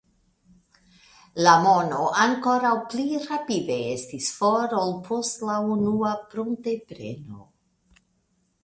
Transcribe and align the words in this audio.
La 1.47 1.51
mono 1.65 2.07
ankoraŭ 2.23 2.73
pli 2.95 3.05
rapide 3.27 3.77
estis 3.91 4.31
for 4.41 4.77
ol 4.81 4.97
post 5.11 5.45
la 5.51 5.61
unua 5.77 6.17
pruntepreno. 6.35 7.49